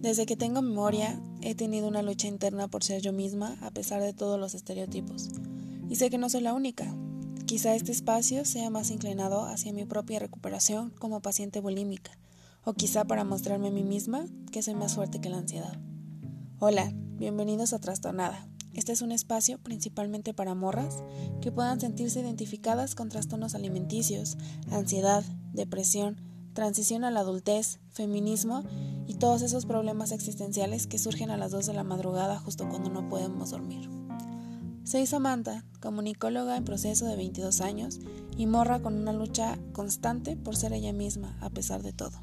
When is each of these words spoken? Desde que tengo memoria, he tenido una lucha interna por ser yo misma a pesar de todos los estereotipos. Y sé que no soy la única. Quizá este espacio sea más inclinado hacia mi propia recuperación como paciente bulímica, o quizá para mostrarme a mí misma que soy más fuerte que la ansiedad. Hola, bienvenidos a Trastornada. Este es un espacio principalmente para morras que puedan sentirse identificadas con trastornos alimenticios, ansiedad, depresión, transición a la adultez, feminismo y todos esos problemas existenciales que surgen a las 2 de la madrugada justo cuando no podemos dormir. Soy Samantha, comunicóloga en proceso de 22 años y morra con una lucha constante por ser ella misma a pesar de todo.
Desde 0.00 0.24
que 0.24 0.34
tengo 0.34 0.62
memoria, 0.62 1.20
he 1.42 1.54
tenido 1.54 1.86
una 1.86 2.00
lucha 2.00 2.26
interna 2.26 2.68
por 2.68 2.82
ser 2.82 3.02
yo 3.02 3.12
misma 3.12 3.58
a 3.60 3.70
pesar 3.70 4.00
de 4.00 4.14
todos 4.14 4.40
los 4.40 4.54
estereotipos. 4.54 5.28
Y 5.90 5.96
sé 5.96 6.08
que 6.08 6.16
no 6.16 6.30
soy 6.30 6.40
la 6.40 6.54
única. 6.54 6.96
Quizá 7.44 7.74
este 7.74 7.92
espacio 7.92 8.46
sea 8.46 8.70
más 8.70 8.90
inclinado 8.90 9.44
hacia 9.44 9.74
mi 9.74 9.84
propia 9.84 10.18
recuperación 10.18 10.88
como 10.98 11.20
paciente 11.20 11.60
bulímica, 11.60 12.12
o 12.64 12.72
quizá 12.72 13.04
para 13.04 13.24
mostrarme 13.24 13.68
a 13.68 13.72
mí 13.72 13.82
misma 13.82 14.24
que 14.50 14.62
soy 14.62 14.74
más 14.74 14.94
fuerte 14.94 15.20
que 15.20 15.28
la 15.28 15.36
ansiedad. 15.36 15.78
Hola, 16.60 16.90
bienvenidos 16.94 17.74
a 17.74 17.78
Trastornada. 17.78 18.48
Este 18.72 18.92
es 18.92 19.02
un 19.02 19.12
espacio 19.12 19.58
principalmente 19.58 20.32
para 20.32 20.54
morras 20.54 21.02
que 21.42 21.52
puedan 21.52 21.78
sentirse 21.78 22.20
identificadas 22.20 22.94
con 22.94 23.10
trastornos 23.10 23.54
alimenticios, 23.54 24.38
ansiedad, 24.70 25.24
depresión, 25.52 26.29
transición 26.52 27.04
a 27.04 27.10
la 27.10 27.20
adultez, 27.20 27.78
feminismo 27.90 28.64
y 29.06 29.14
todos 29.14 29.42
esos 29.42 29.66
problemas 29.66 30.12
existenciales 30.12 30.86
que 30.86 30.98
surgen 30.98 31.30
a 31.30 31.36
las 31.36 31.50
2 31.50 31.66
de 31.66 31.74
la 31.74 31.84
madrugada 31.84 32.38
justo 32.38 32.68
cuando 32.68 32.90
no 32.90 33.08
podemos 33.08 33.50
dormir. 33.50 33.88
Soy 34.84 35.06
Samantha, 35.06 35.64
comunicóloga 35.80 36.56
en 36.56 36.64
proceso 36.64 37.06
de 37.06 37.16
22 37.16 37.60
años 37.60 38.00
y 38.36 38.46
morra 38.46 38.80
con 38.80 38.94
una 38.94 39.12
lucha 39.12 39.58
constante 39.72 40.36
por 40.36 40.56
ser 40.56 40.72
ella 40.72 40.92
misma 40.92 41.36
a 41.40 41.50
pesar 41.50 41.82
de 41.82 41.92
todo. 41.92 42.20